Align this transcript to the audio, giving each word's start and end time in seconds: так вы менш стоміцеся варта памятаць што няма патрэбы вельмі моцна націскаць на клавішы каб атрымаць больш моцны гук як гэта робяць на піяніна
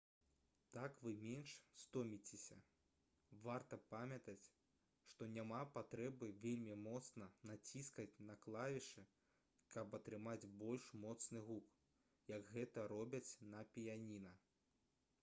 так 0.75 0.95
вы 1.07 1.11
менш 1.23 1.51
стоміцеся 1.79 2.55
варта 3.41 3.77
памятаць 3.91 4.47
што 5.11 5.27
няма 5.33 5.59
патрэбы 5.75 6.29
вельмі 6.45 6.77
моцна 6.87 7.27
націскаць 7.51 8.17
на 8.29 8.37
клавішы 8.45 9.03
каб 9.75 9.93
атрымаць 9.99 10.49
больш 10.63 10.87
моцны 11.05 11.43
гук 11.51 11.75
як 12.33 12.49
гэта 12.57 12.87
робяць 12.95 13.27
на 13.53 13.61
піяніна 13.77 14.33